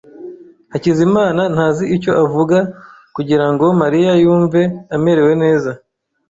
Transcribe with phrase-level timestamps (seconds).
[0.71, 2.57] Hakizimana ntazi icyo avuga
[3.15, 4.61] kugirango Mariya yumve
[4.95, 5.71] amerewe neza.